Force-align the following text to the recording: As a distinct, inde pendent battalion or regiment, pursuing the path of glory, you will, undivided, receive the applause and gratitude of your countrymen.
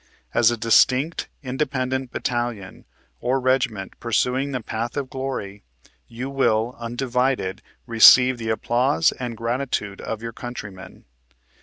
As 0.33 0.49
a 0.49 0.57
distinct, 0.57 1.29
inde 1.43 1.59
pendent 1.69 2.09
battalion 2.09 2.85
or 3.19 3.39
regiment, 3.39 3.99
pursuing 3.99 4.51
the 4.51 4.59
path 4.63 4.97
of 4.97 5.11
glory, 5.11 5.63
you 6.07 6.27
will, 6.27 6.75
undivided, 6.79 7.61
receive 7.85 8.39
the 8.39 8.49
applause 8.49 9.11
and 9.19 9.37
gratitude 9.37 10.01
of 10.01 10.23
your 10.23 10.33
countrymen. 10.33 11.05